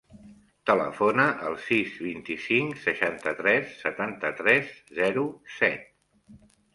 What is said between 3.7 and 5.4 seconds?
setanta-tres, zero,